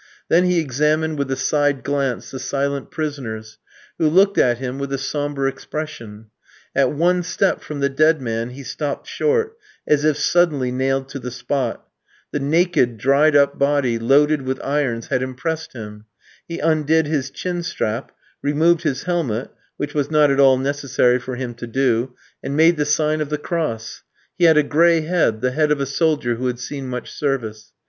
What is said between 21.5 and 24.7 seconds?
to do), and made the sign of the cross; he had a